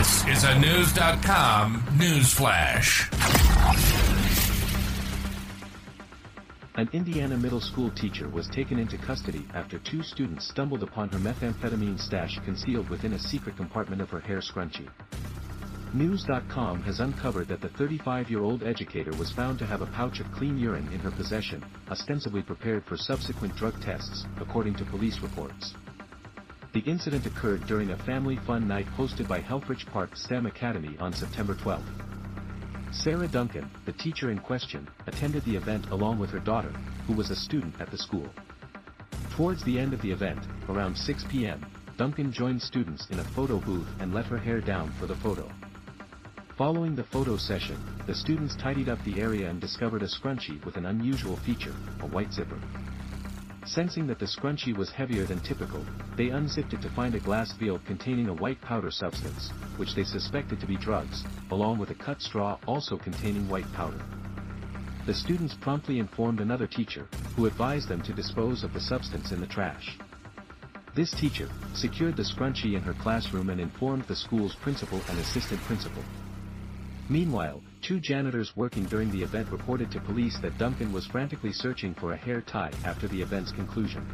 This 0.00 0.26
is 0.28 0.44
a 0.44 0.58
News.com 0.58 1.84
news 1.98 2.32
flash. 2.32 3.10
An 6.76 6.88
Indiana 6.94 7.36
middle 7.36 7.60
school 7.60 7.90
teacher 7.90 8.30
was 8.30 8.48
taken 8.48 8.78
into 8.78 8.96
custody 8.96 9.46
after 9.52 9.78
two 9.78 10.02
students 10.02 10.48
stumbled 10.48 10.82
upon 10.82 11.10
her 11.10 11.18
methamphetamine 11.18 12.00
stash 12.00 12.38
concealed 12.46 12.88
within 12.88 13.12
a 13.12 13.18
secret 13.18 13.58
compartment 13.58 14.00
of 14.00 14.08
her 14.08 14.20
hair 14.20 14.38
scrunchie. 14.38 14.88
News.com 15.92 16.80
has 16.84 17.00
uncovered 17.00 17.48
that 17.48 17.60
the 17.60 17.68
35-year-old 17.68 18.62
educator 18.62 19.14
was 19.18 19.30
found 19.30 19.58
to 19.58 19.66
have 19.66 19.82
a 19.82 19.86
pouch 19.88 20.18
of 20.20 20.32
clean 20.32 20.56
urine 20.56 20.90
in 20.94 21.00
her 21.00 21.10
possession, 21.10 21.62
ostensibly 21.90 22.40
prepared 22.40 22.86
for 22.86 22.96
subsequent 22.96 23.54
drug 23.54 23.78
tests, 23.82 24.24
according 24.40 24.76
to 24.76 24.84
police 24.86 25.20
reports. 25.20 25.74
The 26.72 26.80
incident 26.80 27.26
occurred 27.26 27.66
during 27.66 27.90
a 27.90 27.96
family 27.96 28.36
fun 28.36 28.68
night 28.68 28.86
hosted 28.96 29.26
by 29.26 29.40
Helfrich 29.40 29.86
Park 29.86 30.14
STEM 30.14 30.46
Academy 30.46 30.96
on 31.00 31.12
September 31.12 31.54
12. 31.56 31.82
Sarah 32.92 33.26
Duncan, 33.26 33.68
the 33.86 33.92
teacher 33.92 34.30
in 34.30 34.38
question, 34.38 34.86
attended 35.08 35.44
the 35.44 35.56
event 35.56 35.90
along 35.90 36.20
with 36.20 36.30
her 36.30 36.38
daughter, 36.38 36.72
who 37.08 37.12
was 37.12 37.30
a 37.30 37.36
student 37.36 37.74
at 37.80 37.90
the 37.90 37.98
school. 37.98 38.28
Towards 39.30 39.64
the 39.64 39.80
end 39.80 39.92
of 39.92 40.00
the 40.00 40.12
event, 40.12 40.38
around 40.68 40.96
6 40.96 41.24
p.m., 41.28 41.66
Duncan 41.96 42.32
joined 42.32 42.62
students 42.62 43.08
in 43.10 43.18
a 43.18 43.24
photo 43.24 43.58
booth 43.58 43.88
and 43.98 44.14
let 44.14 44.26
her 44.26 44.38
hair 44.38 44.60
down 44.60 44.92
for 44.92 45.06
the 45.06 45.16
photo. 45.16 45.50
Following 46.56 46.94
the 46.94 47.02
photo 47.02 47.36
session, 47.36 47.78
the 48.06 48.14
students 48.14 48.54
tidied 48.54 48.88
up 48.88 49.02
the 49.02 49.20
area 49.20 49.50
and 49.50 49.60
discovered 49.60 50.02
a 50.02 50.08
scrunchie 50.08 50.64
with 50.64 50.76
an 50.76 50.86
unusual 50.86 51.36
feature, 51.36 51.74
a 52.00 52.06
white 52.06 52.32
zipper. 52.32 52.60
Sensing 53.66 54.06
that 54.06 54.18
the 54.18 54.26
scrunchie 54.26 54.76
was 54.76 54.90
heavier 54.90 55.26
than 55.26 55.38
typical, 55.40 55.84
they 56.16 56.30
unzipped 56.30 56.72
it 56.72 56.80
to 56.82 56.90
find 56.90 57.14
a 57.14 57.20
glass 57.20 57.52
vial 57.52 57.78
containing 57.86 58.28
a 58.28 58.34
white 58.34 58.60
powder 58.62 58.90
substance, 58.90 59.50
which 59.76 59.94
they 59.94 60.02
suspected 60.02 60.58
to 60.60 60.66
be 60.66 60.76
drugs, 60.76 61.24
along 61.50 61.78
with 61.78 61.90
a 61.90 61.94
cut 61.94 62.22
straw 62.22 62.58
also 62.66 62.96
containing 62.96 63.48
white 63.48 63.70
powder. 63.74 64.00
The 65.06 65.14
students 65.14 65.54
promptly 65.54 65.98
informed 65.98 66.40
another 66.40 66.66
teacher, 66.66 67.06
who 67.36 67.46
advised 67.46 67.88
them 67.88 68.02
to 68.02 68.12
dispose 68.12 68.64
of 68.64 68.72
the 68.72 68.80
substance 68.80 69.30
in 69.30 69.40
the 69.40 69.46
trash. 69.46 69.98
This 70.94 71.12
teacher, 71.12 71.48
secured 71.74 72.16
the 72.16 72.24
scrunchie 72.24 72.74
in 72.74 72.82
her 72.82 72.94
classroom 72.94 73.50
and 73.50 73.60
informed 73.60 74.04
the 74.04 74.16
school's 74.16 74.56
principal 74.56 75.00
and 75.08 75.18
assistant 75.18 75.60
principal. 75.62 76.02
Meanwhile, 77.10 77.60
two 77.82 77.98
janitors 77.98 78.52
working 78.54 78.84
during 78.84 79.10
the 79.10 79.24
event 79.24 79.50
reported 79.50 79.90
to 79.90 80.00
police 80.00 80.38
that 80.42 80.56
Duncan 80.58 80.92
was 80.92 81.08
frantically 81.08 81.52
searching 81.52 81.92
for 81.92 82.12
a 82.12 82.16
hair 82.16 82.40
tie 82.40 82.70
after 82.84 83.08
the 83.08 83.20
event's 83.20 83.50
conclusion. 83.50 84.06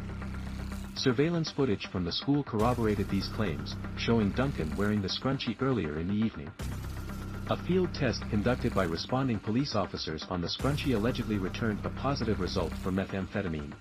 Surveillance 0.95 1.51
footage 1.51 1.85
from 1.91 2.03
the 2.03 2.11
school 2.11 2.43
corroborated 2.43 3.07
these 3.07 3.27
claims, 3.27 3.75
showing 3.99 4.31
Duncan 4.31 4.75
wearing 4.75 4.99
the 4.99 5.09
scrunchie 5.09 5.61
earlier 5.61 5.99
in 5.99 6.07
the 6.07 6.25
evening. 6.25 6.49
A 7.51 7.63
field 7.67 7.93
test 7.93 8.27
conducted 8.31 8.73
by 8.73 8.85
responding 8.85 9.37
police 9.37 9.75
officers 9.75 10.25
on 10.31 10.41
the 10.41 10.49
scrunchie 10.49 10.95
allegedly 10.95 11.37
returned 11.37 11.85
a 11.85 11.89
positive 11.89 12.39
result 12.39 12.73
for 12.81 12.91
methamphetamine. 12.91 13.73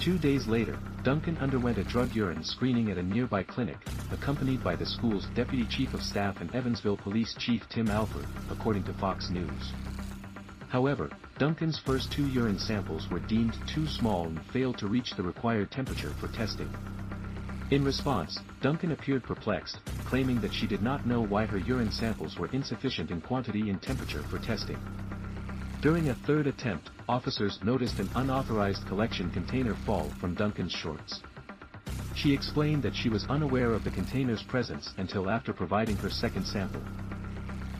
Two 0.00 0.16
days 0.16 0.46
later, 0.46 0.78
Duncan 1.02 1.36
underwent 1.42 1.76
a 1.76 1.84
drug 1.84 2.14
urine 2.14 2.42
screening 2.42 2.90
at 2.90 2.96
a 2.96 3.02
nearby 3.02 3.42
clinic, 3.42 3.76
accompanied 4.14 4.64
by 4.64 4.74
the 4.74 4.86
school's 4.86 5.26
Deputy 5.34 5.66
Chief 5.66 5.92
of 5.92 6.02
Staff 6.02 6.40
and 6.40 6.54
Evansville 6.54 6.96
Police 6.96 7.34
Chief 7.38 7.68
Tim 7.68 7.88
Alford, 7.88 8.26
according 8.50 8.84
to 8.84 8.94
Fox 8.94 9.28
News. 9.28 9.72
However, 10.68 11.10
Duncan's 11.38 11.78
first 11.78 12.10
two 12.10 12.26
urine 12.28 12.58
samples 12.58 13.10
were 13.10 13.20
deemed 13.20 13.56
too 13.66 13.86
small 13.86 14.26
and 14.26 14.40
failed 14.46 14.78
to 14.78 14.86
reach 14.86 15.10
the 15.10 15.22
required 15.22 15.70
temperature 15.70 16.14
for 16.20 16.28
testing. 16.28 16.72
In 17.70 17.84
response, 17.84 18.38
Duncan 18.60 18.92
appeared 18.92 19.24
perplexed, 19.24 19.78
claiming 20.04 20.40
that 20.40 20.54
she 20.54 20.66
did 20.66 20.82
not 20.82 21.06
know 21.06 21.20
why 21.20 21.44
her 21.46 21.58
urine 21.58 21.92
samples 21.92 22.38
were 22.38 22.48
insufficient 22.52 23.10
in 23.10 23.20
quantity 23.20 23.68
and 23.70 23.82
temperature 23.82 24.22
for 24.22 24.38
testing. 24.38 24.78
During 25.80 26.08
a 26.08 26.14
third 26.14 26.46
attempt, 26.46 26.90
officers 27.08 27.58
noticed 27.62 27.98
an 27.98 28.08
unauthorized 28.14 28.86
collection 28.86 29.30
container 29.30 29.74
fall 29.74 30.08
from 30.20 30.34
Duncan's 30.34 30.72
shorts. 30.72 31.20
She 32.14 32.32
explained 32.32 32.82
that 32.84 32.94
she 32.94 33.08
was 33.08 33.26
unaware 33.28 33.72
of 33.72 33.82
the 33.82 33.90
container's 33.90 34.42
presence 34.44 34.94
until 34.98 35.28
after 35.28 35.52
providing 35.52 35.96
her 35.98 36.10
second 36.10 36.46
sample. 36.46 36.82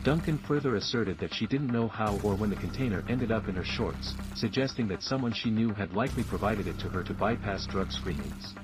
Duncan 0.03 0.39
further 0.39 0.75
asserted 0.75 1.19
that 1.19 1.33
she 1.33 1.47
didn't 1.47 1.73
know 1.73 1.89
how 1.89 2.17
or 2.17 2.35
when 2.35 2.51
the 2.51 2.57
container 2.57 3.05
ended 3.09 3.31
up 3.31 3.49
in 3.49 3.55
her 3.55 3.65
shorts, 3.65 4.17
suggesting 4.35 4.89
that 4.89 5.03
someone 5.03 5.33
she 5.33 5.51
knew 5.51 5.73
had 5.73 5.95
likely 5.95 6.25
provided 6.25 6.67
it 6.67 6.79
to 6.81 6.89
her 6.91 7.03
to 7.05 7.15
bypass 7.15 7.65
drug 7.67 7.91
screenings. 7.93 8.55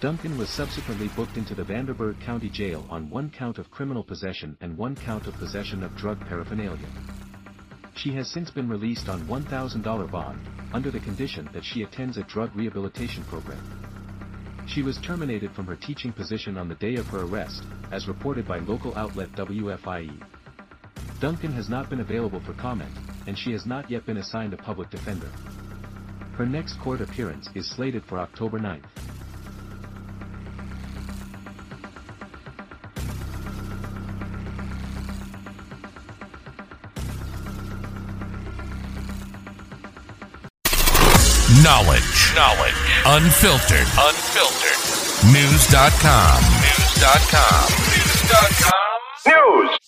Duncan 0.00 0.36
was 0.36 0.50
subsequently 0.50 1.08
booked 1.08 1.38
into 1.38 1.54
the 1.54 1.64
Vanderburgh 1.64 2.20
County 2.20 2.50
Jail 2.50 2.86
on 2.90 3.08
one 3.08 3.30
count 3.30 3.58
of 3.58 3.70
criminal 3.70 4.04
possession 4.04 4.56
and 4.60 4.76
one 4.76 4.96
count 4.96 5.26
of 5.26 5.36
possession 5.38 5.82
of 5.82 5.96
drug 5.96 6.20
paraphernalia. 6.20 6.90
She 7.96 8.12
has 8.12 8.28
since 8.28 8.50
been 8.50 8.68
released 8.68 9.08
on 9.08 9.26
$1,000 9.26 10.10
bond, 10.10 10.40
under 10.74 10.90
the 10.90 11.00
condition 11.00 11.48
that 11.54 11.64
she 11.64 11.82
attends 11.82 12.18
a 12.18 12.22
drug 12.24 12.54
rehabilitation 12.54 13.24
program. 13.24 13.93
She 14.66 14.82
was 14.82 14.98
terminated 14.98 15.52
from 15.52 15.66
her 15.66 15.76
teaching 15.76 16.12
position 16.12 16.56
on 16.56 16.68
the 16.68 16.74
day 16.76 16.96
of 16.96 17.06
her 17.06 17.22
arrest, 17.22 17.64
as 17.92 18.08
reported 18.08 18.46
by 18.46 18.58
local 18.58 18.94
outlet 18.96 19.30
WFIE. 19.32 20.10
Duncan 21.20 21.52
has 21.52 21.68
not 21.68 21.88
been 21.90 22.00
available 22.00 22.40
for 22.40 22.54
comment, 22.54 22.92
and 23.26 23.38
she 23.38 23.52
has 23.52 23.66
not 23.66 23.90
yet 23.90 24.04
been 24.06 24.16
assigned 24.16 24.52
a 24.52 24.56
public 24.56 24.90
defender. 24.90 25.30
Her 26.36 26.46
next 26.46 26.78
court 26.80 27.00
appearance 27.00 27.48
is 27.54 27.70
slated 27.70 28.04
for 28.04 28.18
October 28.18 28.58
9th. 28.58 28.88
Knowledge. 41.64 42.34
Knowledge. 42.34 42.74
Unfiltered. 43.06 43.88
Unfiltered. 43.96 45.32
News.com. 45.32 46.42
News.com. 46.60 47.70
News.com. 47.88 49.00
News. 49.26 49.78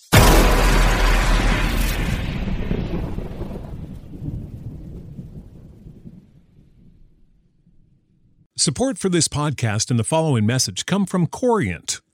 Support 8.57 8.97
for 8.97 9.09
this 9.09 9.27
podcast 9.27 9.91
and 9.91 9.99
the 9.99 10.03
following 10.03 10.47
message 10.47 10.87
come 10.87 11.05
from 11.05 11.27
Corient. 11.27 12.01